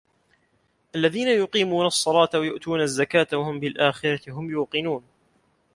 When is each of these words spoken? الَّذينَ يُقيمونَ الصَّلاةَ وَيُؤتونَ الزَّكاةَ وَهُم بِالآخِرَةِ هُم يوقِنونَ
الَّذينَ 0.95 1.27
يُقيمونَ 1.27 1.85
الصَّلاةَ 1.85 2.29
وَيُؤتونَ 2.35 2.81
الزَّكاةَ 2.81 3.37
وَهُم 3.37 3.59
بِالآخِرَةِ 3.59 4.19
هُم 4.31 4.49
يوقِنونَ 4.49 5.03